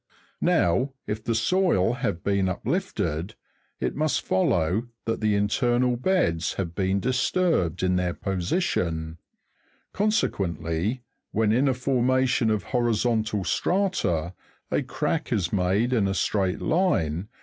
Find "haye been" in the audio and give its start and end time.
1.93-2.49